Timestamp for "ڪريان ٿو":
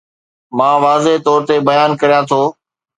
2.01-2.41